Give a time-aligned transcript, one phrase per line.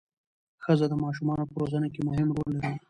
[0.63, 2.73] ښځه د ماشومانو په روزنه کې مهم رول لري